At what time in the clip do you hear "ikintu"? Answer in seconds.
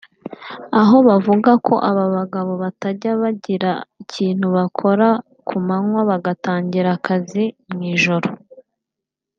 4.03-4.45